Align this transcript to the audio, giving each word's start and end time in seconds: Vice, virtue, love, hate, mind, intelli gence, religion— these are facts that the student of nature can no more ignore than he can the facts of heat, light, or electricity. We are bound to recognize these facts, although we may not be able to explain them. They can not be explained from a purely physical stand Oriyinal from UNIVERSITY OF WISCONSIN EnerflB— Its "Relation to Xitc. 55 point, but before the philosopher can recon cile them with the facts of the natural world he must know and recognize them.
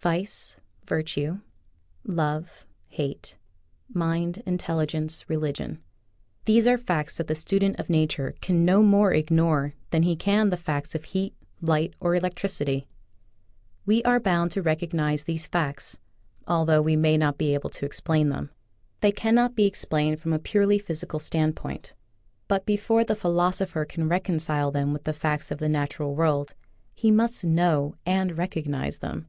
Vice, 0.00 0.56
virtue, 0.86 1.40
love, 2.02 2.64
hate, 2.88 3.36
mind, 3.92 4.42
intelli 4.46 4.86
gence, 4.86 5.28
religion— 5.28 5.82
these 6.46 6.66
are 6.66 6.78
facts 6.78 7.18
that 7.18 7.26
the 7.26 7.34
student 7.34 7.78
of 7.78 7.90
nature 7.90 8.34
can 8.40 8.64
no 8.64 8.80
more 8.82 9.12
ignore 9.12 9.74
than 9.90 10.02
he 10.02 10.16
can 10.16 10.48
the 10.48 10.56
facts 10.56 10.94
of 10.94 11.04
heat, 11.04 11.34
light, 11.60 11.92
or 12.00 12.14
electricity. 12.14 12.88
We 13.84 14.02
are 14.04 14.18
bound 14.18 14.50
to 14.52 14.62
recognize 14.62 15.24
these 15.24 15.46
facts, 15.46 15.98
although 16.48 16.80
we 16.80 16.96
may 16.96 17.18
not 17.18 17.36
be 17.36 17.52
able 17.52 17.68
to 17.68 17.84
explain 17.84 18.30
them. 18.30 18.48
They 19.02 19.12
can 19.12 19.34
not 19.34 19.54
be 19.54 19.66
explained 19.66 20.22
from 20.22 20.32
a 20.32 20.38
purely 20.38 20.78
physical 20.78 21.18
stand 21.18 21.54
Oriyinal 21.56 21.60
from 21.60 21.68
UNIVERSITY 21.68 21.92
OF 21.92 21.96
WISCONSIN 21.98 21.98
EnerflB— 22.00 22.00
Its 22.00 22.10
"Relation 22.14 22.28
to 22.28 22.32
Xitc. 22.32 22.40
55 22.40 22.42
point, 22.46 22.48
but 22.48 22.64
before 22.66 23.04
the 23.04 23.14
philosopher 23.14 23.84
can 23.84 24.08
recon 24.08 24.36
cile 24.36 24.72
them 24.72 24.94
with 24.94 25.04
the 25.04 25.12
facts 25.12 25.50
of 25.50 25.58
the 25.58 25.68
natural 25.68 26.14
world 26.14 26.54
he 26.94 27.10
must 27.10 27.44
know 27.44 27.94
and 28.06 28.38
recognize 28.38 29.00
them. 29.00 29.28